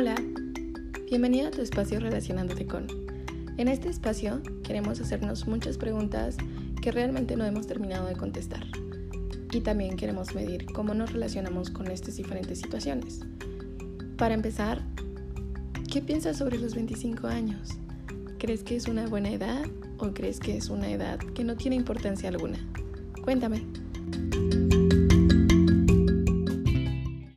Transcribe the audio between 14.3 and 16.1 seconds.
empezar, ¿qué